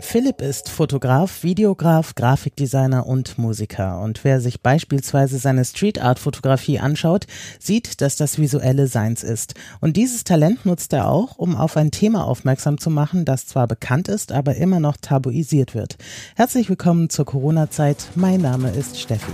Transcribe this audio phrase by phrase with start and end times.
[0.00, 4.00] Philipp ist Fotograf, Videograf, Grafikdesigner und Musiker.
[4.00, 7.26] Und wer sich beispielsweise seine Street Art Fotografie anschaut,
[7.58, 9.54] sieht, dass das visuelle Seins ist.
[9.80, 13.66] Und dieses Talent nutzt er auch, um auf ein Thema aufmerksam zu machen, das zwar
[13.66, 15.96] bekannt ist, aber immer noch tabuisiert wird.
[16.34, 18.08] Herzlich willkommen zur Corona-Zeit.
[18.14, 19.32] Mein Name ist Steffi.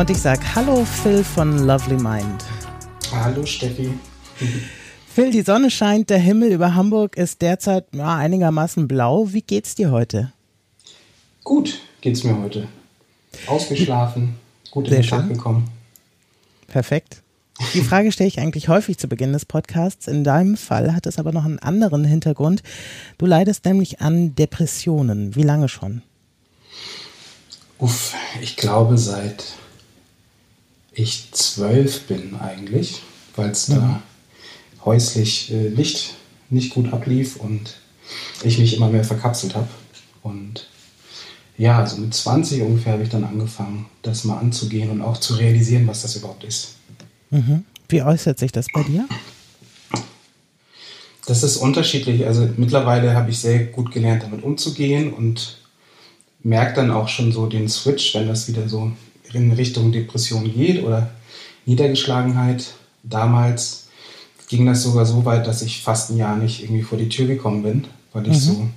[0.00, 2.42] Und ich sage Hallo Phil von Lovely Mind.
[3.12, 3.92] Hallo Steffi.
[5.14, 9.30] Phil, die Sonne scheint, der Himmel über Hamburg ist derzeit ja, einigermaßen blau.
[9.34, 10.32] Wie geht's dir heute?
[11.44, 12.66] Gut geht's mir heute.
[13.46, 14.36] Ausgeschlafen,
[14.70, 15.68] gut in den Tag gekommen.
[16.66, 17.20] Perfekt.
[17.74, 20.08] Die Frage stelle ich eigentlich häufig zu Beginn des Podcasts.
[20.08, 22.62] In deinem Fall hat es aber noch einen anderen Hintergrund.
[23.18, 25.36] Du leidest nämlich an Depressionen.
[25.36, 26.00] Wie lange schon?
[27.78, 29.44] Uff, ich glaube seit
[30.92, 33.02] ich zwölf bin eigentlich,
[33.36, 33.74] weil es mhm.
[33.74, 34.02] da
[34.84, 36.14] häuslich äh, nicht,
[36.48, 37.76] nicht gut ablief und
[38.42, 39.68] ich mich immer mehr verkapselt habe.
[40.22, 40.68] Und
[41.56, 45.34] ja, also mit 20 ungefähr habe ich dann angefangen, das mal anzugehen und auch zu
[45.34, 46.76] realisieren, was das überhaupt ist.
[47.30, 47.64] Mhm.
[47.88, 49.06] Wie äußert sich das bei dir?
[51.26, 52.26] Das ist unterschiedlich.
[52.26, 55.58] Also mittlerweile habe ich sehr gut gelernt, damit umzugehen und
[56.42, 58.92] merke dann auch schon so den Switch, wenn das wieder so
[59.32, 61.10] in Richtung Depression geht oder
[61.66, 62.66] Niedergeschlagenheit.
[63.02, 63.88] Damals
[64.48, 67.26] ging das sogar so weit, dass ich fast ein Jahr nicht irgendwie vor die Tür
[67.26, 68.40] gekommen bin, weil ich mhm.
[68.40, 68.68] so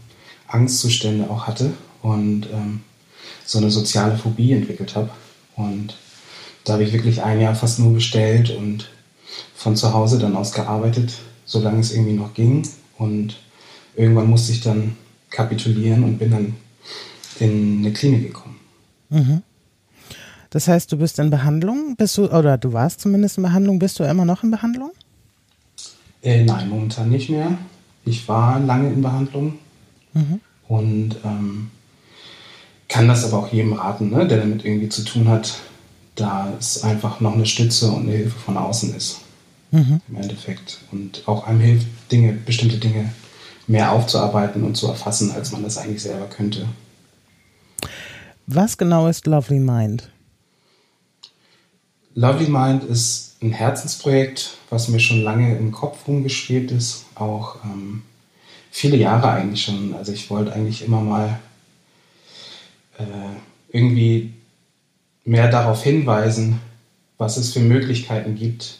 [0.47, 2.81] Angstzustände auch hatte und ähm,
[3.45, 5.09] so eine soziale Phobie entwickelt habe.
[5.55, 5.95] Und
[6.63, 8.89] da habe ich wirklich ein Jahr fast nur bestellt und
[9.55, 11.13] von zu Hause dann aus gearbeitet,
[11.45, 12.67] solange es irgendwie noch ging.
[12.97, 13.37] Und
[13.95, 14.95] irgendwann musste ich dann
[15.29, 16.55] kapitulieren und bin dann
[17.39, 18.59] in eine Klinik gekommen.
[19.09, 19.41] Mhm.
[20.53, 23.97] Das heißt, du bist in Behandlung, bist du, oder du warst zumindest in Behandlung, bist
[23.97, 24.91] du immer noch in Behandlung?
[26.21, 27.57] Äh, nein, momentan nicht mehr.
[28.05, 29.55] Ich war lange in Behandlung
[30.13, 30.41] mhm.
[30.67, 31.71] und ähm,
[32.87, 35.55] kann das aber auch jedem raten, ne, der damit irgendwie zu tun hat,
[36.13, 39.21] da es einfach noch eine Stütze und eine Hilfe von außen ist.
[39.71, 40.01] Mhm.
[40.07, 40.81] Im Endeffekt.
[40.91, 43.11] Und auch einem hilft, Dinge, bestimmte Dinge
[43.65, 46.67] mehr aufzuarbeiten und zu erfassen, als man das eigentlich selber könnte.
[48.45, 50.12] Was genau ist Lovely Mind?
[52.15, 58.03] Lovely Mind ist ein Herzensprojekt, was mir schon lange im Kopf rumgeschwebt ist, auch ähm,
[58.69, 59.95] viele Jahre eigentlich schon.
[59.95, 61.39] Also ich wollte eigentlich immer mal
[62.99, 63.03] äh,
[63.71, 64.33] irgendwie
[65.25, 66.59] mehr darauf hinweisen,
[67.17, 68.77] was es für Möglichkeiten gibt,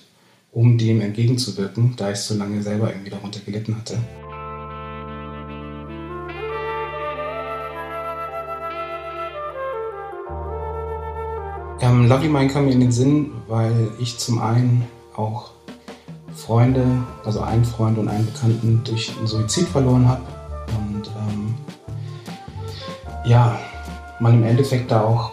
[0.51, 3.97] um dem entgegenzuwirken, da ich so lange selber irgendwie darunter gelitten hatte.
[11.93, 15.51] Ähm, Lovely Mind kam mir in den Sinn, weil ich zum einen auch
[16.35, 16.83] Freunde,
[17.23, 20.23] also einen Freund und einen Bekannten durch einen Suizid verloren habe.
[20.69, 21.53] Und ähm,
[23.25, 23.59] ja,
[24.19, 25.31] man im Endeffekt da auch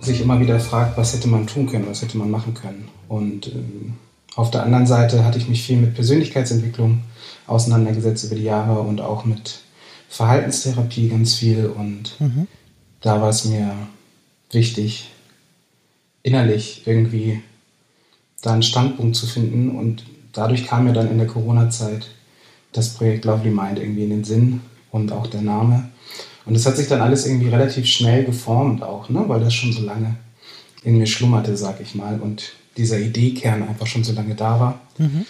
[0.00, 2.88] sich immer wieder fragt, was hätte man tun können, was hätte man machen können.
[3.08, 3.94] Und ähm,
[4.36, 7.00] auf der anderen Seite hatte ich mich viel mit Persönlichkeitsentwicklung
[7.46, 9.60] auseinandergesetzt über die Jahre und auch mit
[10.10, 11.66] Verhaltenstherapie ganz viel.
[11.66, 12.46] Und mhm.
[13.00, 13.74] da war es mir
[14.50, 15.10] wichtig,
[16.28, 17.42] innerlich irgendwie
[18.42, 19.70] da einen Standpunkt zu finden.
[19.70, 22.06] Und dadurch kam mir dann in der Corona-Zeit
[22.72, 25.88] das Projekt Lovely Mind irgendwie in den Sinn und auch der Name.
[26.44, 29.24] Und es hat sich dann alles irgendwie relativ schnell geformt auch, ne?
[29.26, 30.16] weil das schon so lange
[30.82, 34.80] in mir schlummerte, sag ich mal, und dieser Ideekern einfach schon so lange da war.
[34.98, 35.26] Mhm.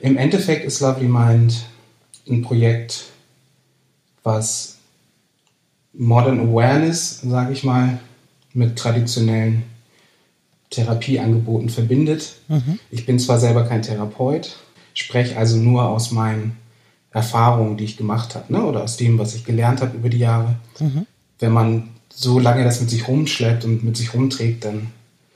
[0.00, 1.64] Im Endeffekt ist Lovely Mind
[2.28, 3.04] ein Projekt,
[4.22, 4.78] was
[5.94, 7.98] Modern Awareness, sage ich mal,
[8.54, 9.64] mit traditionellen
[10.72, 12.36] Therapieangeboten verbindet.
[12.48, 12.78] Mhm.
[12.90, 14.56] Ich bin zwar selber kein Therapeut,
[14.94, 16.56] spreche also nur aus meinen
[17.12, 18.64] Erfahrungen, die ich gemacht habe, ne?
[18.64, 20.56] oder aus dem, was ich gelernt habe über die Jahre.
[20.80, 21.06] Mhm.
[21.38, 24.88] Wenn man so lange das mit sich rumschleppt und mit sich rumträgt, dann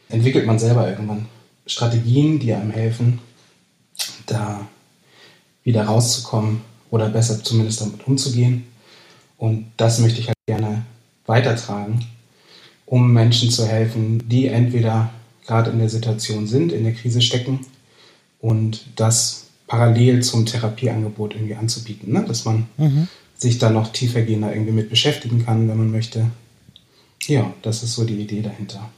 [0.08, 1.26] entwickelt man selber irgendwann
[1.66, 3.18] Strategien, die einem helfen,
[4.26, 4.66] da
[5.64, 6.60] wieder rauszukommen
[6.90, 8.66] oder besser zumindest damit umzugehen.
[9.36, 10.82] Und das möchte ich halt gerne
[11.26, 12.06] weitertragen,
[12.86, 15.10] um Menschen zu helfen, die entweder
[15.46, 17.60] gerade in der Situation sind, in der Krise stecken
[18.40, 22.24] und das parallel zum Therapieangebot irgendwie anzubieten, ne?
[22.26, 23.08] dass man mhm.
[23.36, 26.26] sich da noch tiefergehender irgendwie mit beschäftigen kann, wenn man möchte.
[27.26, 28.88] Ja, das ist so die Idee dahinter.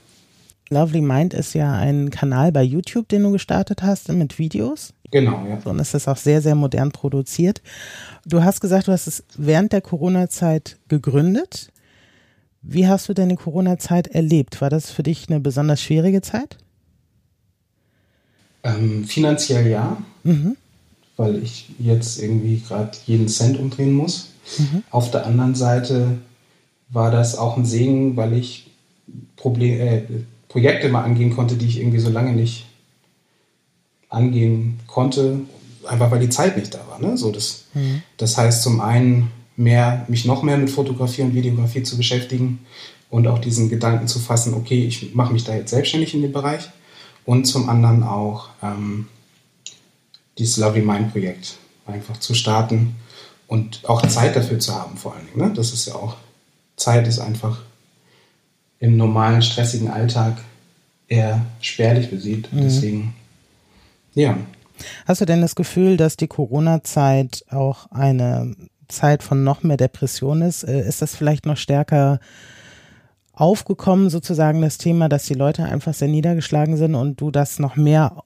[0.70, 4.92] Lovely Mind ist ja ein Kanal bei YouTube, den du gestartet hast mit Videos.
[5.10, 5.58] Genau, ja.
[5.64, 7.62] und es ist auch sehr, sehr modern produziert.
[8.26, 11.70] Du hast gesagt, du hast es während der Corona-Zeit gegründet.
[12.62, 14.60] Wie hast du denn die Corona-Zeit erlebt?
[14.60, 16.58] War das für dich eine besonders schwierige Zeit?
[18.62, 20.56] Ähm, finanziell ja, Mhm.
[21.16, 24.30] weil ich jetzt irgendwie gerade jeden Cent umdrehen muss.
[24.58, 24.82] Mhm.
[24.90, 26.18] Auf der anderen Seite
[26.90, 28.70] war das auch ein Segen, weil ich
[29.36, 30.02] Problem, äh,
[30.48, 32.66] Projekte mal angehen konnte, die ich irgendwie so lange nicht
[34.08, 35.40] angehen konnte,
[35.86, 36.98] einfach weil die Zeit nicht da war.
[37.00, 37.16] Ne?
[37.16, 37.64] So das,
[38.16, 42.60] das heißt zum einen mehr, mich noch mehr mit Fotografie und Videografie zu beschäftigen
[43.10, 46.32] und auch diesen Gedanken zu fassen, okay, ich mache mich da jetzt selbstständig in dem
[46.32, 46.68] Bereich
[47.24, 49.08] und zum anderen auch ähm,
[50.38, 52.94] dieses Lovely Mind Projekt einfach zu starten
[53.48, 55.48] und auch Zeit dafür zu haben vor allen Dingen.
[55.48, 55.54] Ne?
[55.54, 56.16] Das ist ja auch,
[56.76, 57.60] Zeit ist einfach
[58.78, 60.38] im normalen, stressigen Alltag
[61.08, 62.48] eher spärlich besieht.
[62.52, 63.14] Deswegen,
[64.14, 64.38] ja,
[65.06, 68.54] Hast du denn das Gefühl, dass die Corona-Zeit auch eine
[68.88, 70.64] Zeit von noch mehr Depression ist?
[70.64, 72.20] Äh, Ist das vielleicht noch stärker
[73.32, 77.76] aufgekommen, sozusagen das Thema, dass die Leute einfach sehr niedergeschlagen sind und du das noch
[77.76, 78.24] mehr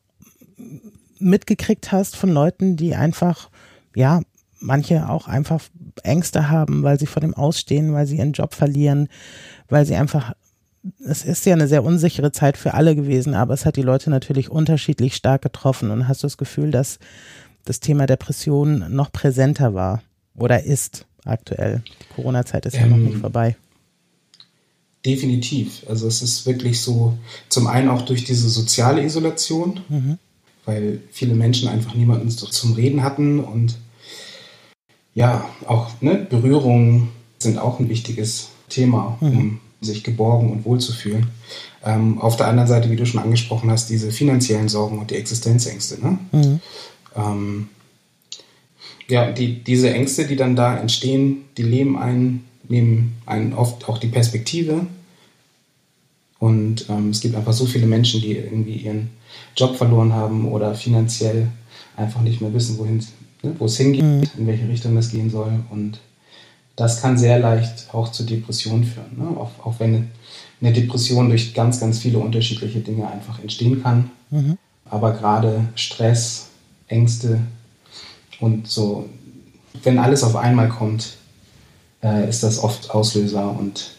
[1.19, 3.50] mitgekriegt hast von Leuten, die einfach,
[3.94, 4.23] ja,
[4.59, 5.61] manche auch einfach
[6.03, 9.08] Ängste haben, weil sie vor dem Ausstehen, weil sie ihren Job verlieren,
[9.69, 10.32] weil sie einfach
[11.05, 14.11] es ist ja eine sehr unsichere Zeit für alle gewesen, aber es hat die Leute
[14.11, 15.93] natürlich unterschiedlich stark getroffen.
[15.93, 16.99] Und hast du das Gefühl, dass
[17.65, 20.03] das Thema Depression noch präsenter war
[20.37, 21.82] oder ist aktuell?
[21.87, 23.56] Die Corona-Zeit ist ja noch Ähm, nicht vorbei.
[25.05, 25.82] Definitiv.
[25.88, 27.19] Also es ist wirklich so,
[27.49, 29.81] zum einen auch durch diese soziale Isolation,
[30.64, 33.76] weil viele Menschen einfach niemanden zum Reden hatten und
[35.14, 37.08] ja, auch ne, Berührungen
[37.38, 41.26] sind auch ein wichtiges Thema, um sich geborgen und wohl zu fühlen.
[41.84, 45.17] Ähm, auf der anderen Seite, wie du schon angesprochen hast, diese finanziellen Sorgen und die
[45.17, 46.00] Existenzängste.
[46.00, 46.61] Ne?
[47.17, 47.69] Ähm,
[49.09, 53.99] ja, die, diese Ängste, die dann da entstehen, die leben einen, nehmen einen oft auch
[53.99, 54.87] die Perspektive.
[56.39, 59.11] Und ähm, es gibt einfach so viele Menschen, die irgendwie ihren
[59.57, 61.49] Job verloren haben oder finanziell
[61.97, 62.99] einfach nicht mehr wissen, wohin,
[63.43, 64.03] ne, wo es hingeht,
[64.37, 65.53] in welche Richtung das gehen soll.
[65.71, 66.01] Und
[66.75, 69.19] das kann sehr leicht auch zu Depressionen führen.
[69.19, 69.29] Ne?
[69.39, 70.11] Auch, auch wenn
[70.61, 74.11] eine Depression durch ganz, ganz viele unterschiedliche Dinge einfach entstehen kann.
[74.89, 76.49] Aber gerade Stress,
[76.89, 77.41] Ängste
[78.43, 79.09] und so,
[79.85, 81.17] wenn alles auf einmal kommt,
[82.03, 83.93] äh, ist das oft Auslöser und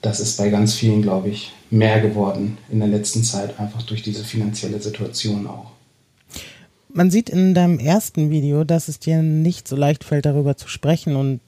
[0.00, 4.02] das ist bei ganz vielen, glaube ich, mehr geworden in der letzten Zeit, einfach durch
[4.02, 5.72] diese finanzielle Situation auch.
[6.88, 10.68] Man sieht in deinem ersten Video, dass es dir nicht so leicht fällt, darüber zu
[10.68, 11.40] sprechen und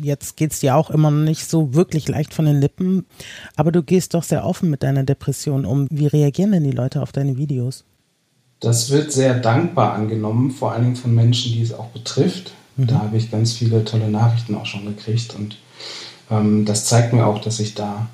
[0.00, 3.06] jetzt geht's dir auch immer noch nicht so wirklich leicht von den Lippen,
[3.56, 5.88] aber du gehst doch sehr offen mit deiner Depression um.
[5.90, 7.84] Wie reagieren denn die Leute auf deine Videos?
[8.62, 12.52] Das wird sehr dankbar angenommen, vor allen Dingen von Menschen, die es auch betrifft.
[12.76, 15.58] Da habe ich ganz viele tolle Nachrichten auch schon gekriegt und
[16.30, 18.08] ähm, das zeigt mir auch, dass ich da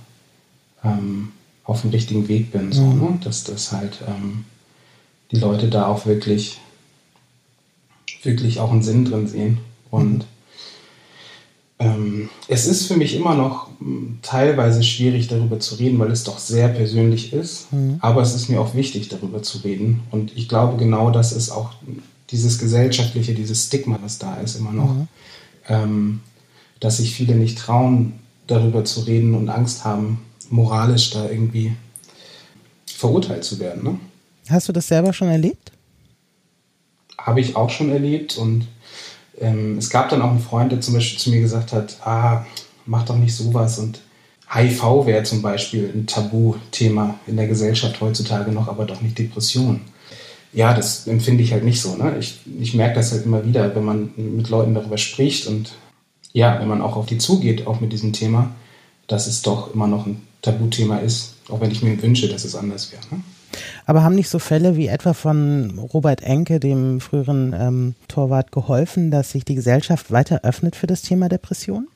[0.82, 1.32] ähm,
[1.64, 3.18] auf dem richtigen Weg bin, so, ne?
[3.22, 4.46] dass das halt ähm,
[5.30, 6.58] die Leute da auch wirklich,
[8.22, 9.58] wirklich auch einen Sinn drin sehen
[9.90, 10.28] und ähm,
[12.48, 16.38] es ist für mich immer noch m, teilweise schwierig, darüber zu reden, weil es doch
[16.38, 17.68] sehr persönlich ist.
[18.00, 20.00] Aber es ist mir auch wichtig, darüber zu reden.
[20.10, 21.70] Und ich glaube, genau das ist auch
[22.30, 24.94] dieses gesellschaftliche, dieses Stigma, was da ist, immer noch,
[25.68, 26.20] ähm,
[26.80, 28.14] dass sich viele nicht trauen,
[28.46, 30.20] darüber zu reden und Angst haben,
[30.50, 31.72] moralisch da irgendwie
[32.86, 33.84] verurteilt zu werden.
[33.84, 34.00] Ne?
[34.48, 35.72] Hast du das selber schon erlebt?
[37.28, 38.66] habe ich auch schon erlebt und
[39.40, 42.44] ähm, es gab dann auch einen Freund, der zum Beispiel zu mir gesagt hat, ah,
[42.86, 44.00] mach doch nicht sowas und
[44.50, 49.82] HIV wäre zum Beispiel ein Tabuthema in der Gesellschaft heutzutage noch, aber doch nicht Depression.
[50.54, 51.94] Ja, das empfinde ich halt nicht so.
[51.96, 52.16] Ne?
[52.18, 55.72] Ich, ich merke das halt immer wieder, wenn man mit Leuten darüber spricht und
[56.32, 58.54] ja, wenn man auch auf die zugeht, auch mit diesem Thema,
[59.06, 62.54] dass es doch immer noch ein Tabuthema ist, auch wenn ich mir wünsche, dass es
[62.54, 63.02] anders wäre.
[63.10, 63.22] Ne?
[63.86, 69.10] Aber haben nicht so Fälle wie etwa von Robert Enke, dem früheren ähm, Torwart, geholfen,
[69.10, 71.88] dass sich die Gesellschaft weiter öffnet für das Thema Depression?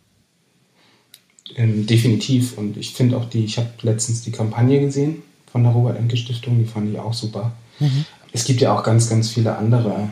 [1.57, 2.57] Ähm, definitiv.
[2.57, 6.65] Und ich finde auch die, ich habe letztens die Kampagne gesehen von der Robert-Enke-Stiftung, die
[6.65, 7.53] fand ich auch super.
[8.33, 10.09] Es gibt ja auch ganz, ganz viele andere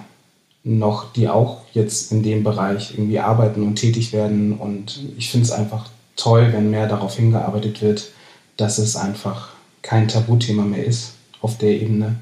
[0.62, 4.52] noch, die auch jetzt in dem Bereich irgendwie arbeiten und tätig werden.
[4.52, 8.10] Und ich finde es einfach toll, wenn mehr darauf hingearbeitet wird,
[8.56, 9.50] dass es einfach
[9.82, 12.16] kein Tabuthema mehr ist auf der Ebene.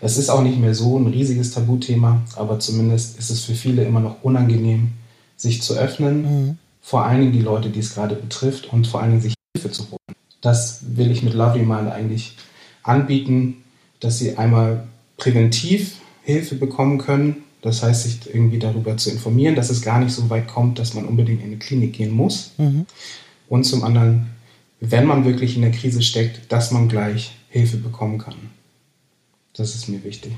[0.00, 3.84] Es ist auch nicht mehr so ein riesiges Tabuthema, aber zumindest ist es für viele
[3.84, 4.92] immer noch unangenehm,
[5.36, 6.58] sich zu öffnen.
[6.80, 9.70] Vor allen Dingen die Leute, die es gerade betrifft und vor allen Dingen sich Hilfe
[9.70, 10.16] zu holen.
[10.40, 12.36] Das will ich mit Lovely Mind eigentlich
[12.82, 13.58] anbieten,
[14.00, 17.44] dass sie einmal präventiv Hilfe bekommen können.
[17.62, 20.94] Das heißt, sich irgendwie darüber zu informieren, dass es gar nicht so weit kommt, dass
[20.94, 22.50] man unbedingt in eine Klinik gehen muss.
[22.58, 22.86] Mhm.
[23.48, 24.30] Und zum anderen,
[24.80, 28.34] wenn man wirklich in der Krise steckt, dass man gleich Hilfe bekommen kann.
[29.54, 30.32] Das ist mir wichtig.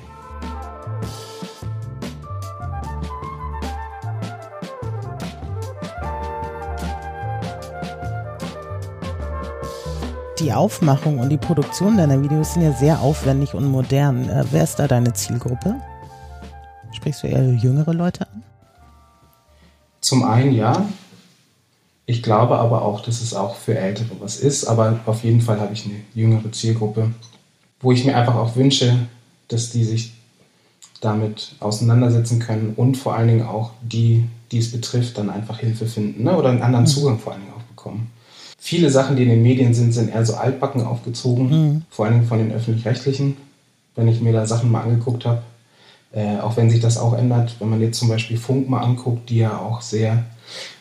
[10.45, 14.29] die Aufmachung und die Produktion deiner Videos sind ja sehr aufwendig und modern.
[14.29, 15.77] Äh, wer ist da deine Zielgruppe?
[16.93, 18.43] Sprichst du eher jüngere Leute an?
[20.01, 20.85] Zum einen ja.
[22.05, 24.67] Ich glaube aber auch, dass es auch für Ältere was ist.
[24.67, 27.11] Aber auf jeden Fall habe ich eine jüngere Zielgruppe,
[27.85, 28.97] wo ich mir einfach auch wünsche,
[29.49, 30.15] dass die sich
[31.01, 35.87] damit auseinandersetzen können und vor allen Dingen auch die, die es betrifft, dann einfach Hilfe
[35.87, 36.37] finden ne?
[36.37, 36.89] oder einen anderen mhm.
[36.89, 38.11] Zugang vor allen Dingen auch bekommen
[38.65, 41.83] viele Sachen, die in den Medien sind, sind eher so altbacken aufgezogen, mhm.
[41.91, 43.37] vor allem von den öffentlich-rechtlichen,
[43.95, 45.43] wenn ich mir da Sachen mal angeguckt habe.
[46.13, 49.29] Äh, auch wenn sich das auch ändert, wenn man jetzt zum Beispiel Funk mal anguckt,
[49.29, 50.25] die ja auch sehr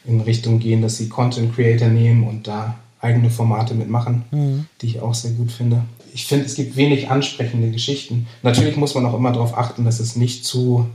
[0.06, 4.66] in Richtung gehen, dass sie Content Creator nehmen und da eigene Formate mitmachen, mhm.
[4.82, 5.82] die ich auch sehr gut finde.
[6.14, 8.28] Ich finde, es gibt wenig ansprechende Geschichten.
[8.44, 10.88] Natürlich muss man auch immer darauf achten, dass es nicht zu,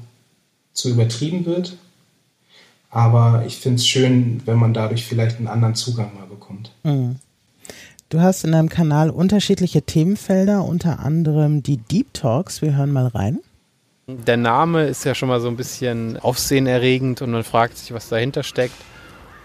[0.73, 1.77] zu übertrieben wird.
[2.91, 6.73] Aber ich finde es schön, wenn man dadurch vielleicht einen anderen Zugang mal bekommt.
[6.85, 7.17] Mhm.
[8.09, 12.63] Du hast in deinem Kanal unterschiedliche Themenfelder, unter anderem die Deep Talks.
[12.63, 13.41] Wir hören mal rein.
[14.07, 18.09] Der Name ist ja schon mal so ein bisschen aufsehenerregend und man fragt sich, was
[18.09, 18.77] dahinter steckt.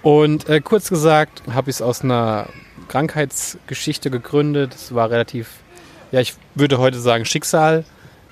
[0.04, 2.48] Und äh, kurz gesagt habe ich es aus einer
[2.88, 4.76] Krankheitsgeschichte gegründet.
[4.76, 5.50] Es war relativ,
[6.14, 7.84] ja, ich würde heute sagen Schicksal.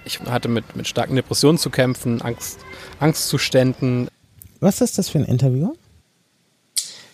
[0.06, 2.60] Ich hatte mit, mit starken Depressionen zu kämpfen, Angst,
[3.00, 4.08] Angstzuständen.
[4.60, 5.74] Was ist das für ein Interview?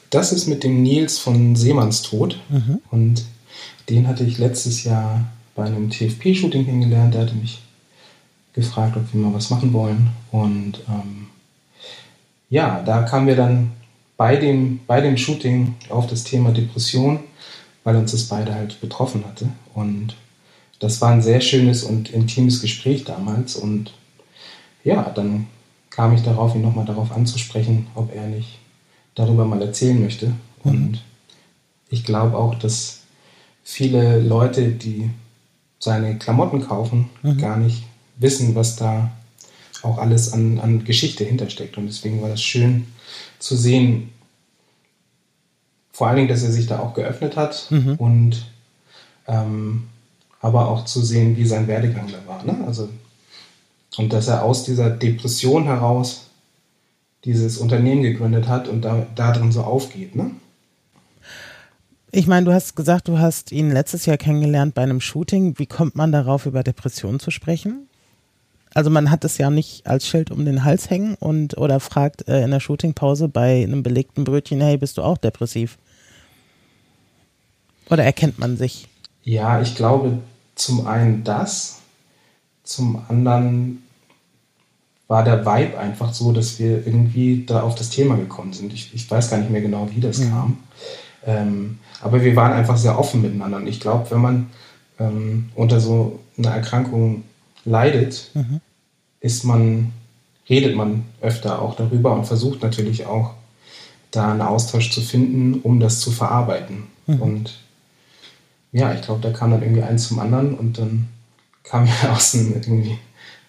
[0.10, 2.38] Das ist mit dem Nils von Seemannstod.
[2.50, 2.82] Mhm.
[2.92, 3.24] Und
[3.88, 5.24] den hatte ich letztes Jahr
[5.56, 7.14] bei einem TFP-Shooting kennengelernt.
[7.14, 7.62] Der hatte mich
[8.52, 10.10] gefragt, ob wir mal was machen wollen.
[10.32, 11.28] Und ähm,
[12.50, 13.72] ja, da kamen wir dann
[14.18, 17.22] bei dem, bei dem Shooting auf das Thema Depression,
[17.86, 19.48] weil uns das beide halt betroffen hatte.
[19.74, 20.16] Und
[20.80, 23.56] das war ein sehr schönes und intimes Gespräch damals.
[23.56, 23.94] Und
[24.84, 25.48] ja, dann
[25.90, 28.60] kam ich darauf, ihn nochmal darauf anzusprechen, ob er nicht
[29.16, 30.28] darüber mal erzählen möchte.
[30.64, 30.72] Mhm.
[30.72, 31.04] Und
[31.90, 33.02] ich glaube auch, dass
[33.64, 35.10] viele Leute, die
[35.80, 37.38] seine Klamotten kaufen, mhm.
[37.38, 37.84] gar nicht
[38.18, 39.12] wissen, was da
[39.84, 41.78] auch alles an, an Geschichte hintersteckt.
[41.78, 42.88] Und deswegen war das schön
[43.40, 44.12] zu sehen,
[45.92, 47.96] vor allen Dingen, dass er sich da auch geöffnet hat mhm.
[47.96, 48.46] und
[49.28, 49.88] ähm,
[50.42, 52.44] aber auch zu sehen, wie sein Werdegang da war.
[52.44, 52.66] Ne?
[52.66, 52.90] Also,
[53.98, 56.28] und dass er aus dieser Depression heraus
[57.26, 60.32] dieses Unternehmen gegründet hat und da, darin so aufgeht, ne?
[62.12, 65.60] Ich meine, du hast gesagt, du hast ihn letztes Jahr kennengelernt bei einem Shooting.
[65.60, 67.88] Wie kommt man darauf, über Depressionen zu sprechen?
[68.74, 72.28] Also man hat es ja nicht als Schild um den Hals hängen und oder fragt
[72.28, 75.78] äh, in der Shootingpause bei einem belegten Brötchen, hey, bist du auch depressiv?
[77.90, 78.88] Oder erkennt man sich?
[79.28, 80.20] Ja, ich glaube
[80.56, 81.80] zum einen das,
[82.64, 83.84] zum anderen
[85.10, 88.72] war der Vibe einfach so, dass wir irgendwie da auf das Thema gekommen sind.
[88.72, 90.30] Ich, ich weiß gar nicht mehr genau, wie das mhm.
[90.30, 90.58] kam.
[91.26, 93.58] Ähm, aber wir waren einfach sehr offen miteinander.
[93.58, 94.50] Und ich glaube, wenn man
[94.98, 97.24] ähm, unter so einer Erkrankung
[97.66, 98.62] leidet, mhm.
[99.20, 99.92] ist man,
[100.50, 103.32] redet man öfter auch darüber und versucht natürlich auch,
[104.12, 106.84] da einen Austausch zu finden, um das zu verarbeiten.
[107.08, 107.22] Mhm.
[107.22, 107.67] Und
[108.72, 111.08] ja, ich glaube, da kam dann irgendwie eins zum anderen und dann
[111.64, 112.98] kam ja außen irgendwie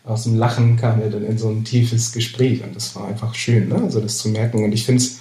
[0.08, 3.34] aus dem Lachen kam er dann in so ein tiefes Gespräch und das war einfach
[3.34, 3.76] schön, ne?
[3.76, 4.64] also das zu merken.
[4.64, 5.20] Und ich finde es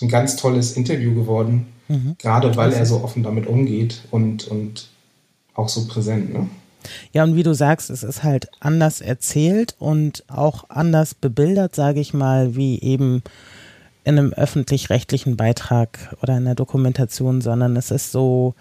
[0.00, 2.14] ein ganz tolles Interview geworden, mhm.
[2.18, 4.88] gerade weil er so offen damit umgeht und, und
[5.54, 6.32] auch so präsent.
[6.32, 6.48] Ne?
[7.12, 12.00] Ja, und wie du sagst, es ist halt anders erzählt und auch anders bebildert, sage
[12.00, 13.22] ich mal, wie eben
[14.04, 18.54] in einem öffentlich-rechtlichen Beitrag oder in der Dokumentation, sondern es ist so,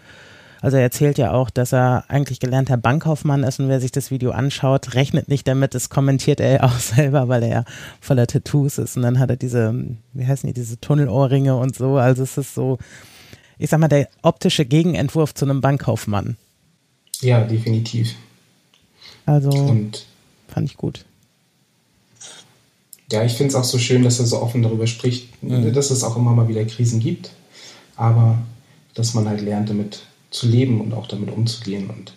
[0.61, 4.09] also er erzählt ja auch, dass er eigentlich gelernter Bankkaufmann ist und wer sich das
[4.09, 7.65] Video anschaut, rechnet nicht damit, das kommentiert er ja auch selber, weil er ja
[7.99, 9.75] voller Tattoos ist und dann hat er diese,
[10.13, 11.97] wie heißen die, diese Tunnelohrringe und so.
[11.97, 12.77] Also es ist so,
[13.57, 16.37] ich sag mal, der optische Gegenentwurf zu einem Bankkaufmann.
[17.19, 18.15] Ja, definitiv.
[19.25, 20.05] Also und
[20.47, 21.05] fand ich gut.
[23.13, 25.71] Ja, ich finde es auch so schön, dass er so offen darüber spricht, mhm.
[25.71, 27.29] dass es auch immer mal wieder Krisen gibt,
[27.95, 28.39] aber
[28.95, 30.01] dass man halt lernt, damit
[30.31, 31.91] zu leben und auch damit umzugehen.
[31.91, 32.13] Und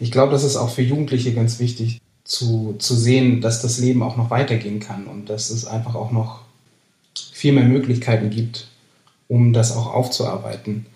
[0.00, 4.02] ich glaube, das ist auch für Jugendliche ganz wichtig zu, zu sehen, dass das Leben
[4.02, 6.40] auch noch weitergehen kann und dass es einfach auch noch
[7.32, 8.66] viel mehr Möglichkeiten gibt,
[9.28, 10.86] um das auch aufzuarbeiten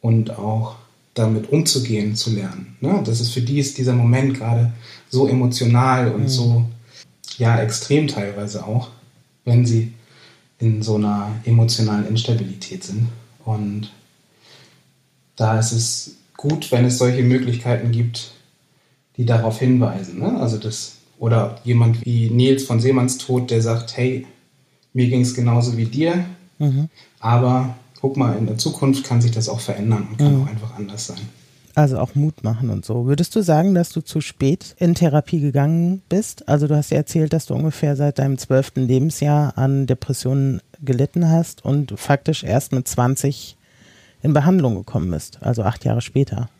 [0.00, 0.76] und auch
[1.12, 2.78] damit umzugehen zu lernen.
[2.80, 3.02] Ne?
[3.04, 4.72] Das ist für die ist dieser Moment gerade
[5.10, 6.28] so emotional und mhm.
[6.28, 6.64] so
[7.38, 8.88] ja extrem teilweise auch,
[9.44, 9.92] wenn sie
[10.58, 13.08] in so einer emotionalen Instabilität sind.
[13.44, 13.92] Und
[15.36, 18.32] da ist es gut, wenn es solche Möglichkeiten gibt,
[19.16, 20.18] die darauf hinweisen.
[20.18, 20.38] Ne?
[20.40, 24.26] Also das, oder jemand wie Nils von Seemannstod, der sagt, hey,
[24.92, 26.24] mir ging es genauso wie dir,
[26.58, 26.88] mhm.
[27.20, 30.42] aber guck mal, in der Zukunft kann sich das auch verändern und kann mhm.
[30.42, 31.20] auch einfach anders sein.
[31.78, 33.06] Also auch Mut machen und so.
[33.06, 36.48] Würdest du sagen, dass du zu spät in Therapie gegangen bist?
[36.48, 41.30] Also du hast ja erzählt, dass du ungefähr seit deinem zwölften Lebensjahr an Depressionen gelitten
[41.30, 43.56] hast und faktisch erst mit 20
[44.22, 46.50] in Behandlung gekommen bist, also acht Jahre später.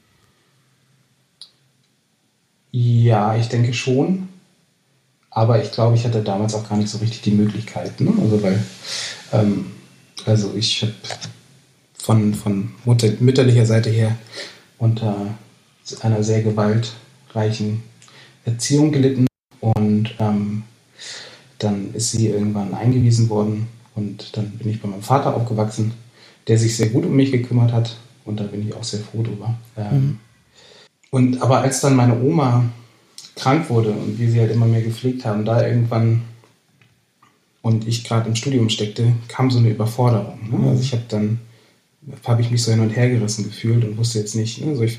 [2.70, 4.28] Ja, ich denke schon.
[5.30, 8.00] Aber ich glaube, ich hatte damals auch gar nicht so richtig die Möglichkeit.
[8.00, 8.12] Ne?
[8.22, 8.62] Also, weil,
[9.32, 9.66] ähm,
[10.26, 10.94] also ich habe
[11.94, 14.16] von, von Mutter, mütterlicher Seite her
[14.78, 15.34] unter
[16.02, 17.82] einer sehr gewaltreichen
[18.44, 19.26] Erziehung gelitten
[19.60, 20.62] und ähm,
[21.58, 25.92] dann ist sie irgendwann eingewiesen worden und dann bin ich bei meinem Vater aufgewachsen,
[26.46, 29.22] der sich sehr gut um mich gekümmert hat und da bin ich auch sehr froh
[29.22, 29.54] drüber.
[29.76, 30.18] Ähm, mhm.
[31.10, 32.66] Und aber als dann meine Oma
[33.34, 36.22] krank wurde und wir sie halt immer mehr gepflegt haben, da irgendwann
[37.62, 40.38] und ich gerade im Studium steckte, kam so eine Überforderung.
[40.50, 40.70] Ne?
[40.70, 41.40] Also ich habe dann
[42.26, 44.82] habe ich mich so hin und her gerissen gefühlt und wusste jetzt nicht, ne, so
[44.82, 44.98] ich,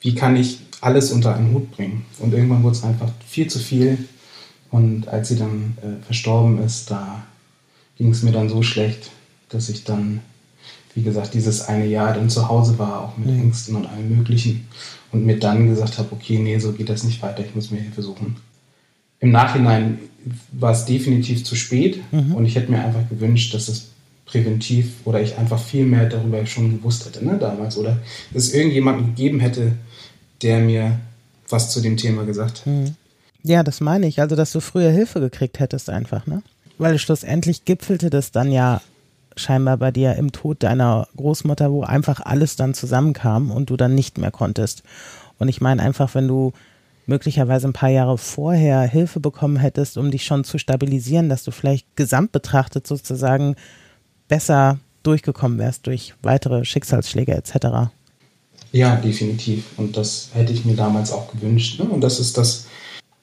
[0.00, 2.04] wie kann ich alles unter einen Hut bringen.
[2.18, 3.98] Und irgendwann wurde es einfach viel zu viel.
[4.70, 7.24] Und als sie dann äh, verstorben ist, da
[7.96, 9.10] ging es mir dann so schlecht,
[9.48, 10.20] dass ich dann,
[10.94, 13.42] wie gesagt, dieses eine Jahr dann zu Hause war, auch mit mhm.
[13.42, 14.66] Ängsten und allem Möglichen.
[15.12, 17.80] Und mir dann gesagt habe, okay, nee, so geht das nicht weiter, ich muss mir
[17.80, 18.36] Hilfe suchen.
[19.20, 19.98] Im Nachhinein
[20.52, 22.34] war es definitiv zu spät mhm.
[22.34, 23.91] und ich hätte mir einfach gewünscht, dass es
[24.32, 27.98] präventiv oder ich einfach viel mehr darüber schon gewusst hätte ne, damals oder
[28.32, 29.72] es irgendjemanden gegeben hätte,
[30.40, 30.98] der mir
[31.48, 32.66] was zu dem Thema gesagt hat.
[32.66, 32.94] Mhm.
[33.44, 34.20] Ja, das meine ich.
[34.20, 36.42] Also, dass du früher Hilfe gekriegt hättest einfach, ne?
[36.78, 38.80] Weil schlussendlich gipfelte das dann ja
[39.36, 43.94] scheinbar bei dir im Tod deiner Großmutter, wo einfach alles dann zusammenkam und du dann
[43.94, 44.82] nicht mehr konntest.
[45.38, 46.52] Und ich meine einfach, wenn du
[47.06, 51.50] möglicherweise ein paar Jahre vorher Hilfe bekommen hättest, um dich schon zu stabilisieren, dass du
[51.50, 53.56] vielleicht gesamt betrachtet sozusagen
[54.32, 57.90] besser durchgekommen wärst durch weitere Schicksalsschläge etc.
[58.72, 59.64] Ja, definitiv.
[59.76, 61.78] Und das hätte ich mir damals auch gewünscht.
[61.78, 61.84] Ne?
[61.84, 62.66] Und das ist das,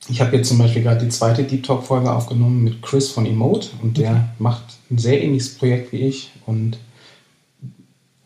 [0.07, 3.69] ich habe jetzt zum Beispiel gerade die zweite Deep Talk-Folge aufgenommen mit Chris von Emote
[3.81, 6.77] und der macht ein sehr ähnliches Projekt wie ich und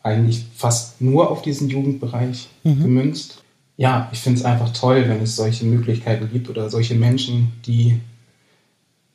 [0.02, 2.82] eigentlich fast nur auf diesen Jugendbereich mhm.
[2.82, 3.42] gemünzt.
[3.78, 7.98] Ja, ich finde es einfach toll, wenn es solche Möglichkeiten gibt oder solche Menschen, die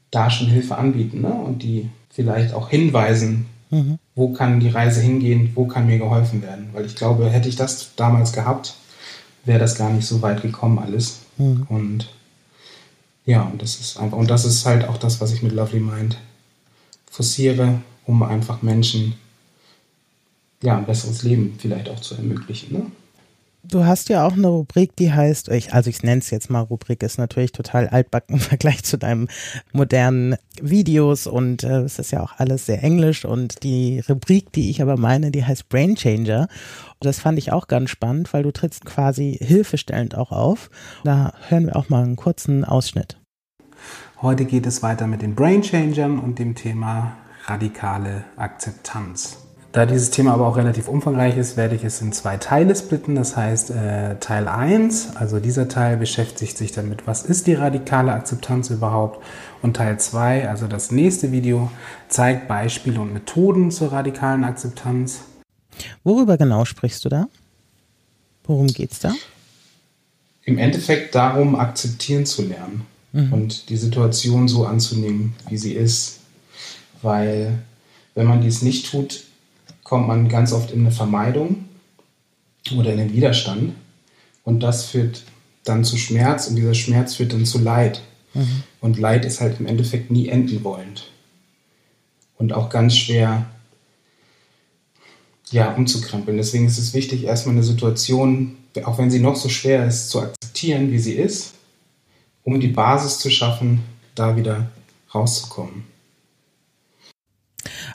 [0.10, 1.32] da schon Hilfe anbieten ne?
[1.32, 3.99] und die vielleicht auch hinweisen, Mhm.
[4.15, 5.51] Wo kann die Reise hingehen?
[5.55, 6.69] Wo kann mir geholfen werden?
[6.73, 8.75] Weil ich glaube, hätte ich das damals gehabt,
[9.45, 11.19] wäre das gar nicht so weit gekommen alles.
[11.38, 11.65] Mhm.
[11.69, 12.10] Und
[13.25, 15.79] ja, und das ist einfach, und das ist halt auch das, was ich mit Lovely
[15.79, 16.17] Mind
[17.12, 19.13] forciere, um einfach Menschen
[20.62, 22.73] ja, ein besseres Leben vielleicht auch zu ermöglichen.
[22.73, 22.86] Ne?
[23.62, 26.62] Du hast ja auch eine Rubrik, die heißt, ich, also ich nenne es jetzt mal
[26.62, 29.28] Rubrik, ist natürlich total altbacken im Vergleich zu deinem
[29.74, 34.69] modernen Videos und äh, es ist ja auch alles sehr englisch und die Rubrik, die
[34.69, 36.43] ich aber meine, die heißt Brain Changer.
[36.43, 40.69] Und das fand ich auch ganz spannend, weil du trittst quasi hilfestellend auch auf.
[41.04, 43.19] Da hören wir auch mal einen kurzen Ausschnitt.
[44.22, 49.49] Heute geht es weiter mit den Brain Changern und dem Thema radikale Akzeptanz.
[49.71, 53.13] Da dieses Thema aber auch relativ umfangreich ist, werde ich es in zwei Teile splitten.
[53.13, 58.12] Das heißt, äh, Teil 1, also dieser Teil beschäftigt sich damit, was ist die radikale
[58.12, 59.23] Akzeptanz überhaupt?
[59.62, 61.69] Und Teil 2, also das nächste Video,
[62.08, 65.19] zeigt Beispiele und Methoden zur radikalen Akzeptanz.
[66.03, 67.27] Worüber genau sprichst du da?
[68.45, 69.13] Worum geht es da?
[70.45, 73.34] Im Endeffekt darum, akzeptieren zu lernen mhm.
[73.34, 76.21] und die Situation so anzunehmen, wie sie ist.
[77.03, 77.60] Weil
[78.15, 79.29] wenn man dies nicht tut,
[79.89, 81.65] kommt man ganz oft in eine Vermeidung
[82.78, 83.73] oder in den Widerstand.
[84.43, 85.23] Und das führt
[85.63, 88.04] dann zu Schmerz und dieser Schmerz führt dann zu Leid.
[88.36, 88.63] Mhm.
[88.82, 91.10] Und Leid ist halt im Endeffekt nie enden wollend.
[92.38, 93.47] Und auch ganz schwer
[95.49, 96.38] ja, umzukrempeln.
[96.38, 100.21] Deswegen ist es wichtig, erstmal eine Situation, auch wenn sie noch so schwer ist, zu
[100.21, 101.56] akzeptieren, wie sie ist,
[102.43, 103.82] um die Basis zu schaffen,
[104.13, 104.69] da wieder
[105.15, 105.86] rauszukommen.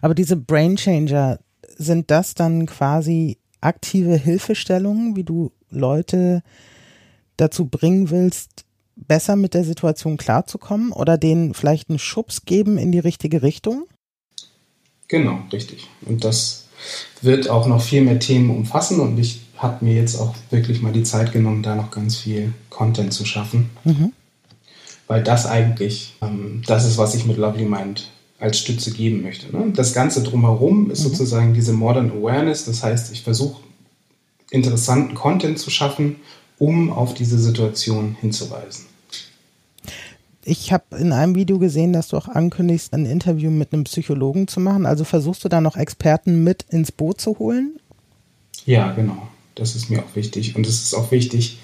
[0.03, 1.39] Aber diese Brain Changer,
[1.77, 6.43] sind das dann quasi aktive Hilfestellungen, wie du Leute
[7.37, 8.65] dazu bringen willst,
[8.97, 13.87] besser mit der Situation klarzukommen oder denen vielleicht einen Schubs geben in die richtige Richtung?
[15.09, 15.89] Genau, richtig.
[16.03, 16.69] Und das
[17.23, 20.93] wird auch noch viel mehr Themen umfassen und ich habe mir jetzt auch wirklich mal
[20.93, 23.71] die Zeit genommen, da noch ganz viel Content zu schaffen.
[23.85, 24.13] Mhm.
[25.07, 28.11] Weil das eigentlich, ähm, das ist, was ich mit Lovely Mind
[28.45, 29.51] als Stütze geben möchte.
[29.57, 29.73] Ne?
[29.75, 31.09] Das Ganze drumherum ist mhm.
[31.09, 32.67] sozusagen diese Modern Awareness.
[32.67, 33.63] Das heißt, ich versuche
[34.51, 36.17] interessanten Content zu schaffen,
[36.59, 38.85] um auf diese Situation hinzuweisen.
[40.45, 44.47] Ich habe in einem Video gesehen, dass du auch ankündigst, ein Interview mit einem Psychologen
[44.47, 44.85] zu machen.
[44.85, 47.81] Also versuchst du da noch Experten mit ins Boot zu holen?
[48.67, 49.27] Ja, genau.
[49.55, 50.55] Das ist mir auch wichtig.
[50.55, 51.61] Und es ist auch wichtig,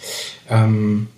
[0.48, 1.08] ähm,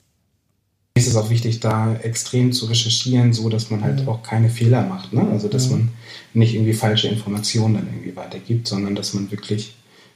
[0.94, 4.08] ist es auch wichtig, da extrem zu recherchieren, so dass man halt mhm.
[4.08, 5.12] auch keine Fehler macht.
[5.12, 5.26] Ne?
[5.30, 5.72] Also dass mhm.
[5.72, 5.88] man
[6.34, 9.74] nicht irgendwie falsche Informationen dann irgendwie weitergibt, sondern dass man wirklich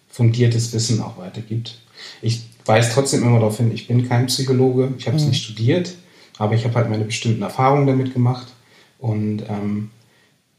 [0.09, 1.79] fundiertes Wissen auch weitergibt.
[2.21, 5.31] Ich weise trotzdem immer darauf hin, ich bin kein Psychologe, ich habe es mhm.
[5.31, 5.95] nicht studiert,
[6.39, 8.49] aber ich habe halt meine bestimmten Erfahrungen damit gemacht.
[8.99, 9.91] Und ähm,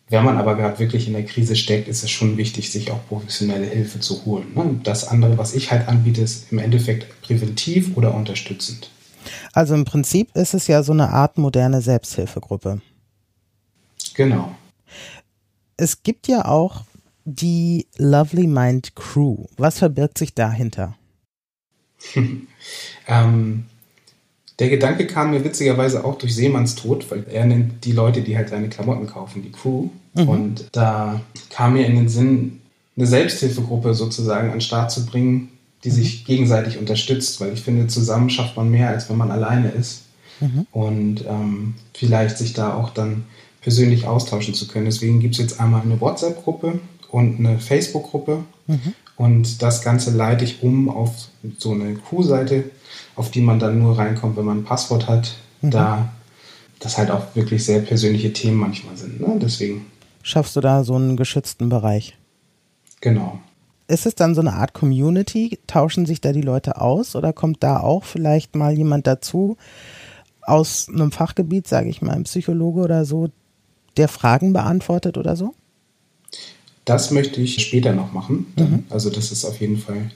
[0.09, 3.07] wenn man aber gerade wirklich in der Krise steckt, ist es schon wichtig, sich auch
[3.07, 4.47] professionelle Hilfe zu holen.
[4.55, 4.79] Ne?
[4.83, 8.89] Das andere, was ich halt anbiete, ist im Endeffekt präventiv oder unterstützend.
[9.53, 12.81] Also im Prinzip ist es ja so eine Art moderne Selbsthilfegruppe.
[14.13, 14.55] Genau.
[15.77, 16.83] Es gibt ja auch
[17.25, 19.45] die Lovely Mind Crew.
[19.57, 20.95] Was verbirgt sich dahinter?
[23.07, 23.65] ähm,
[24.59, 28.35] der Gedanke kam mir witzigerweise auch durch Seemanns Tod, weil er nennt die Leute, die
[28.35, 29.89] halt seine Klamotten kaufen, die Crew.
[30.15, 30.29] Mhm.
[30.29, 32.61] Und da kam mir in den Sinn,
[32.95, 35.49] eine Selbsthilfegruppe sozusagen an den Start zu bringen,
[35.83, 35.93] die mhm.
[35.93, 40.03] sich gegenseitig unterstützt, weil ich finde, zusammen schafft man mehr, als wenn man alleine ist.
[40.39, 40.67] Mhm.
[40.71, 43.25] Und ähm, vielleicht sich da auch dann
[43.61, 44.85] persönlich austauschen zu können.
[44.85, 48.43] Deswegen gibt es jetzt einmal eine WhatsApp-Gruppe und eine Facebook-Gruppe.
[48.67, 48.93] Mhm.
[49.15, 52.65] Und das Ganze leite ich um auf so eine Crew-Seite,
[53.15, 55.71] auf die man dann nur reinkommt, wenn man ein Passwort hat, mhm.
[55.71, 56.13] da
[56.79, 59.19] das halt auch wirklich sehr persönliche Themen manchmal sind.
[59.19, 59.39] Ne?
[59.41, 59.87] Deswegen.
[60.21, 62.15] Schaffst du da so einen geschützten Bereich?
[63.01, 63.39] Genau.
[63.87, 65.59] Ist es dann so eine Art Community?
[65.67, 69.57] Tauschen sich da die Leute aus oder kommt da auch vielleicht mal jemand dazu
[70.41, 73.29] aus einem Fachgebiet, sage ich mal, ein Psychologe oder so,
[73.95, 75.53] der Fragen beantwortet oder so?
[76.85, 78.53] Das möchte ich später noch machen.
[78.57, 78.85] Mhm.
[78.89, 80.11] Also das ist auf jeden Fall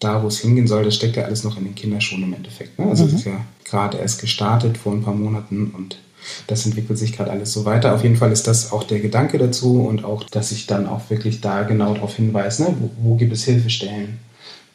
[0.00, 2.78] da, wo es hingehen soll, das steckt ja alles noch in den Kinderschuhen im Endeffekt.
[2.78, 2.86] Ne?
[2.86, 3.10] Also mhm.
[3.10, 5.98] das ist ja gerade erst gestartet vor ein paar Monaten und
[6.46, 7.94] das entwickelt sich gerade alles so weiter.
[7.94, 11.10] Auf jeden Fall ist das auch der Gedanke dazu und auch, dass ich dann auch
[11.10, 12.74] wirklich da genau darauf hinweise, ne?
[12.80, 14.18] wo, wo gibt es Hilfestellen,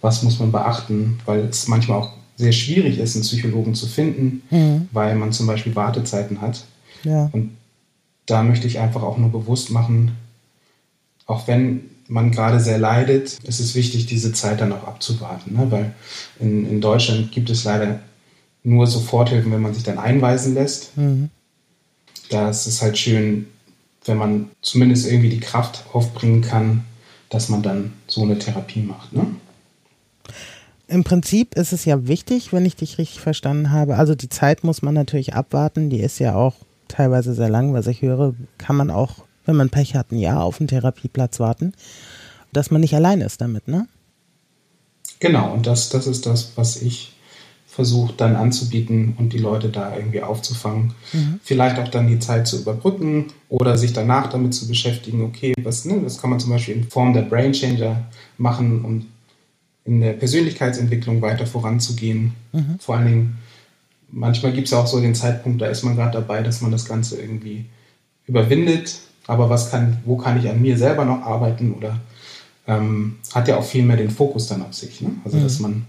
[0.01, 4.43] was muss man beachten, weil es manchmal auch sehr schwierig ist, einen Psychologen zu finden,
[4.49, 4.87] mhm.
[4.91, 6.63] weil man zum Beispiel Wartezeiten hat.
[7.03, 7.29] Ja.
[7.33, 7.51] Und
[8.25, 10.13] da möchte ich einfach auch nur bewusst machen,
[11.25, 15.53] auch wenn man gerade sehr leidet, ist es wichtig, diese Zeit dann auch abzuwarten.
[15.55, 15.67] Ne?
[15.69, 15.93] Weil
[16.39, 17.99] in, in Deutschland gibt es leider
[18.63, 20.97] nur Soforthilfen, wenn man sich dann einweisen lässt.
[20.97, 21.29] Mhm.
[22.29, 23.47] Da ist es halt schön,
[24.05, 26.85] wenn man zumindest irgendwie die Kraft aufbringen kann,
[27.29, 29.13] dass man dann so eine Therapie macht.
[29.13, 29.25] Ne?
[30.87, 33.97] Im Prinzip ist es ja wichtig, wenn ich dich richtig verstanden habe.
[33.97, 35.89] Also die Zeit muss man natürlich abwarten.
[35.89, 36.55] Die ist ja auch
[36.87, 37.73] teilweise sehr lang.
[37.73, 41.39] Was ich höre, kann man auch wenn man Pech hat, ein Jahr auf einen Therapieplatz
[41.39, 41.73] warten,
[42.53, 43.87] dass man nicht allein ist damit, ne?
[45.19, 47.13] Genau, und das, das ist das, was ich
[47.69, 50.93] versuche dann anzubieten und die Leute da irgendwie aufzufangen.
[51.13, 51.39] Mhm.
[51.43, 55.85] Vielleicht auch dann die Zeit zu überbrücken oder sich danach damit zu beschäftigen, okay, was,
[55.85, 58.03] ne, das kann man zum Beispiel in Form der Brain Changer
[58.37, 59.05] machen, um
[59.85, 62.33] in der Persönlichkeitsentwicklung weiter voranzugehen.
[62.51, 62.79] Mhm.
[62.79, 63.37] Vor allen Dingen,
[64.11, 66.85] manchmal gibt es auch so den Zeitpunkt, da ist man gerade dabei, dass man das
[66.85, 67.65] Ganze irgendwie
[68.27, 71.99] überwindet aber was kann, wo kann ich an mir selber noch arbeiten oder
[72.67, 75.01] ähm, hat ja auch viel mehr den Fokus dann auf sich.
[75.01, 75.11] Ne?
[75.23, 75.43] Also mhm.
[75.43, 75.85] dass man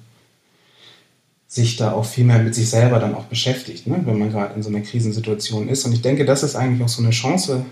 [1.51, 4.01] sich da auch viel mehr mit sich selber dann auch beschäftigt, ne?
[4.05, 5.85] wenn man gerade in so einer Krisensituation ist.
[5.85, 7.67] Und ich denke, das ist eigentlich auch so eine Chance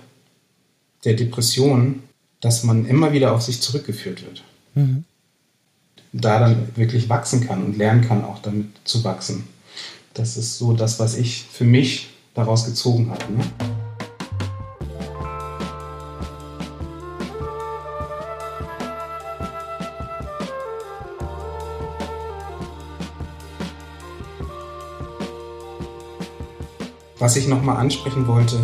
[1.05, 2.03] der Depression,
[2.41, 4.43] dass man immer wieder auf sich zurückgeführt wird.
[4.75, 5.05] Mhm.
[6.13, 9.45] Da dann wirklich wachsen kann und lernen kann, auch damit zu wachsen.
[10.13, 13.33] Das ist so das, was ich für mich daraus gezogen habe.
[13.33, 13.45] Ne?
[27.29, 28.59] Was ich nochmal ansprechen wollte,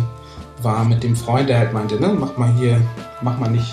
[0.63, 2.81] war mit dem Freund, der halt meinte, ne, mach mal hier,
[3.21, 3.71] mach mal nicht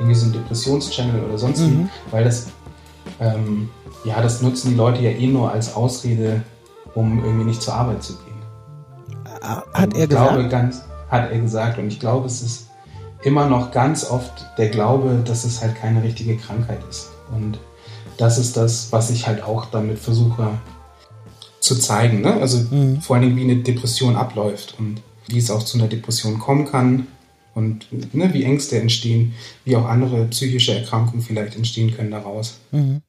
[0.00, 1.90] irgendwie so ein Depressionschannel oder sonst wie, mhm.
[2.10, 2.48] weil das,
[3.20, 3.70] ähm,
[4.04, 6.42] ja, das nutzen die Leute ja eh nur als Ausrede,
[6.96, 8.34] um irgendwie nicht zur Arbeit zu gehen.
[9.72, 10.32] Hat er gesagt?
[10.32, 11.78] Glaube, ganz, hat er gesagt.
[11.78, 12.66] Und ich glaube, es ist
[13.22, 17.12] immer noch ganz oft der Glaube, dass es halt keine richtige Krankheit ist.
[17.30, 17.60] Und
[18.16, 20.58] das ist das, was ich halt auch damit versuche
[21.64, 22.20] zu zeigen.
[22.20, 22.34] Ne?
[22.34, 23.00] Also mhm.
[23.00, 26.66] vor allen Dingen, wie eine Depression abläuft und wie es auch zu einer Depression kommen
[26.66, 27.06] kann
[27.54, 29.32] und ne, wie Ängste entstehen,
[29.64, 32.58] wie auch andere psychische Erkrankungen vielleicht entstehen können daraus.
[32.70, 33.00] Mhm.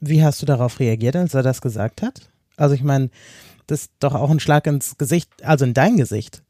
[0.00, 2.30] Wie hast du darauf reagiert, als er das gesagt hat?
[2.56, 3.10] Also ich meine,
[3.66, 6.44] das ist doch auch ein Schlag ins Gesicht, also in dein Gesicht,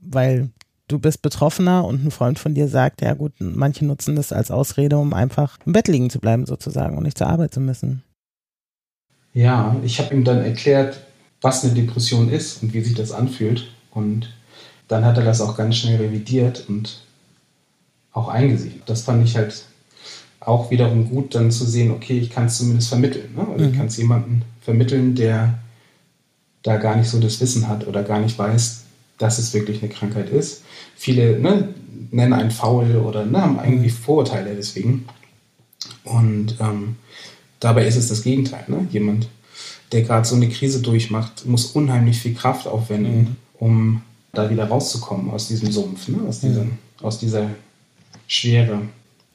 [0.00, 0.50] weil
[0.88, 4.50] du bist Betroffener und ein Freund von dir sagt, ja gut, manche nutzen das als
[4.50, 8.02] Ausrede, um einfach im Bett liegen zu bleiben sozusagen und nicht zur Arbeit zu müssen.
[9.34, 11.00] Ja, ich habe ihm dann erklärt,
[11.40, 14.32] was eine Depression ist und wie sich das anfühlt und
[14.88, 17.02] dann hat er das auch ganz schnell revidiert und
[18.12, 18.82] auch eingesehen.
[18.86, 19.64] Das fand ich halt
[20.40, 23.34] auch wiederum gut, dann zu sehen, okay, ich kann es zumindest vermitteln.
[23.34, 23.46] Ne?
[23.50, 23.70] Also mhm.
[23.70, 25.58] ich kann es jemandem vermitteln, der
[26.62, 28.84] da gar nicht so das Wissen hat oder gar nicht weiß,
[29.18, 30.62] dass es wirklich eine Krankheit ist.
[30.96, 31.68] Viele ne,
[32.10, 33.94] nennen einen faul oder ne, haben irgendwie mhm.
[33.94, 35.06] Vorurteile deswegen.
[36.04, 36.96] Und ähm,
[37.64, 38.64] dabei ist es das Gegenteil.
[38.68, 38.86] Ne?
[38.90, 39.28] Jemand,
[39.90, 43.36] der gerade so eine Krise durchmacht, muss unheimlich viel Kraft aufwenden, mhm.
[43.58, 46.18] um da wieder rauszukommen aus diesem Sumpf, ne?
[46.28, 46.78] aus, dieser, mhm.
[47.00, 47.50] aus dieser
[48.26, 48.82] Schwere.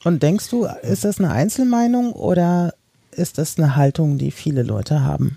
[0.04, 2.74] Und denkst du, ist das eine Einzelmeinung oder
[3.10, 5.36] ist das eine Haltung, die viele Leute haben?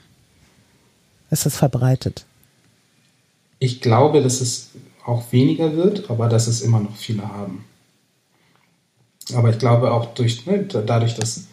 [1.32, 2.25] Ist das verbreitet?
[3.60, 4.69] Ich glaube, dass es
[5.06, 7.65] auch weniger wird, aber dass es immer noch viele haben.
[9.34, 11.45] Aber ich glaube auch durch, ne, dadurch, dass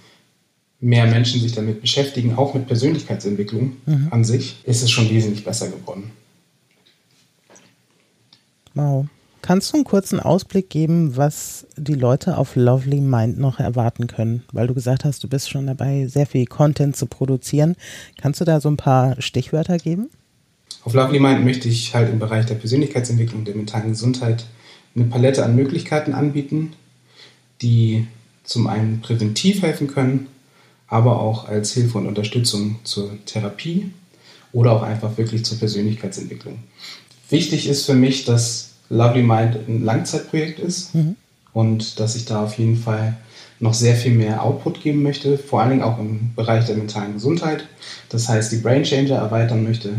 [0.81, 4.09] mehr Menschen sich damit beschäftigen, auch mit Persönlichkeitsentwicklung mhm.
[4.11, 6.11] an sich, ist es schon wesentlich besser geworden.
[8.75, 9.07] Wow.
[9.43, 14.43] Kannst du einen kurzen Ausblick geben, was die Leute auf Lovely Mind noch erwarten können?
[14.53, 17.75] Weil du gesagt hast, du bist schon dabei, sehr viel Content zu produzieren.
[18.21, 20.11] Kannst du da so ein paar Stichwörter geben?
[20.85, 24.45] Auf Lovely Mind möchte ich halt im Bereich der Persönlichkeitsentwicklung, der mentalen Gesundheit
[24.95, 26.75] eine Palette an Möglichkeiten anbieten,
[27.63, 28.07] die
[28.45, 30.27] zum einen präventiv helfen können,
[30.91, 33.91] aber auch als Hilfe und Unterstützung zur Therapie
[34.53, 36.59] oder auch einfach wirklich zur Persönlichkeitsentwicklung.
[37.31, 41.15] Wichtig ist für mich, dass Lovely Mind ein Langzeitprojekt ist mhm.
[41.53, 43.17] und dass ich da auf jeden Fall
[43.61, 47.15] noch sehr viel mehr Output geben möchte, vor allen Dingen auch im Bereich der mentalen
[47.15, 47.67] Gesundheit.
[48.09, 49.93] Das heißt, die Brain Changer erweitern möchte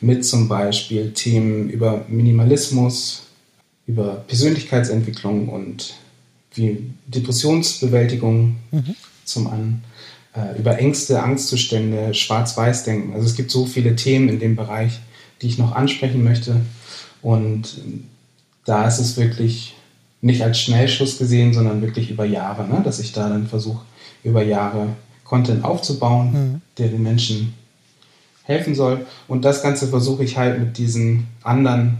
[0.00, 3.24] mit zum Beispiel Themen über Minimalismus,
[3.86, 5.94] über Persönlichkeitsentwicklung und
[6.54, 8.96] wie Depressionsbewältigung mhm.
[9.24, 9.84] zum einen,
[10.34, 13.14] äh, über Ängste, Angstzustände, Schwarz-Weiß-Denken.
[13.14, 15.00] Also es gibt so viele Themen in dem Bereich,
[15.40, 16.56] die ich noch ansprechen möchte.
[17.20, 17.80] Und
[18.64, 19.74] da ist es wirklich
[20.20, 22.80] nicht als Schnellschuss gesehen, sondern wirklich über Jahre, ne?
[22.84, 23.84] dass ich da dann versuche,
[24.22, 24.88] über Jahre
[25.24, 26.60] Content aufzubauen, mhm.
[26.78, 27.54] der den Menschen
[28.44, 29.06] helfen soll.
[29.28, 31.98] Und das Ganze versuche ich halt mit diesen anderen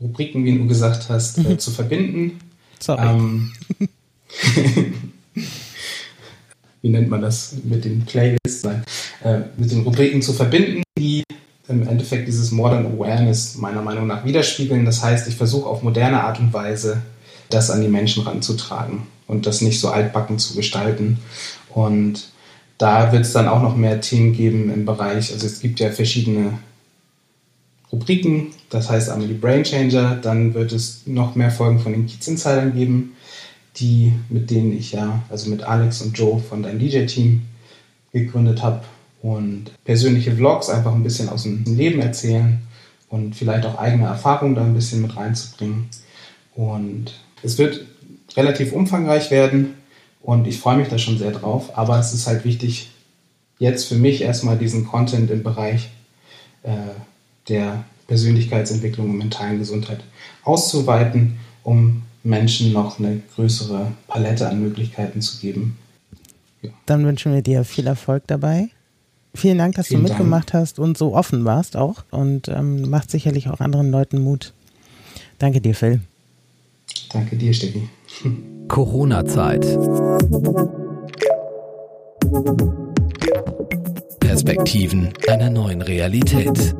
[0.00, 1.50] Rubriken, wie du gesagt hast, äh, mhm.
[1.52, 2.40] äh, zu verbinden.
[2.80, 3.06] Sorry.
[3.06, 3.52] Ähm,
[6.82, 7.54] wie nennt man das?
[7.64, 8.82] Mit den Playlists, nein,
[9.24, 11.22] äh, mit den Rubriken zu verbinden, die
[11.68, 14.84] im Endeffekt dieses Modern Awareness meiner Meinung nach widerspiegeln.
[14.84, 17.02] Das heißt, ich versuche auf moderne Art und Weise
[17.48, 21.18] das an die Menschen ranzutragen und das nicht so altbacken zu gestalten.
[21.70, 22.30] Und
[22.78, 25.90] da wird es dann auch noch mehr Themen geben im Bereich, also es gibt ja
[25.90, 26.58] verschiedene
[27.92, 32.06] Rubriken, das heißt einmal die Brain Changer, dann wird es noch mehr Folgen von den
[32.06, 33.12] Kiez Insidern geben,
[33.76, 37.42] die, mit denen ich ja, also mit Alex und Joe von deinem DJ-Team
[38.12, 38.82] gegründet habe
[39.22, 42.60] und persönliche Vlogs einfach ein bisschen aus dem Leben erzählen
[43.08, 45.88] und vielleicht auch eigene Erfahrungen da ein bisschen mit reinzubringen.
[46.54, 47.86] Und es wird
[48.36, 49.74] relativ umfangreich werden
[50.20, 52.90] und ich freue mich da schon sehr drauf, aber es ist halt wichtig,
[53.58, 55.90] jetzt für mich erstmal diesen Content im Bereich
[56.62, 56.70] äh,
[57.48, 60.00] der Persönlichkeitsentwicklung und mentalen Gesundheit
[60.42, 65.76] auszuweiten, um Menschen noch eine größere Palette an Möglichkeiten zu geben.
[66.62, 66.70] Ja.
[66.86, 68.68] Dann wünschen wir dir viel Erfolg dabei.
[69.34, 70.62] Vielen Dank, dass Vielen du mitgemacht Dank.
[70.62, 74.52] hast und so offen warst auch und ähm, macht sicherlich auch anderen Leuten Mut.
[75.38, 76.00] Danke dir, Phil.
[77.12, 77.88] Danke dir, Steffi.
[78.68, 79.62] Corona-Zeit.
[84.20, 86.74] Perspektiven einer neuen Realität.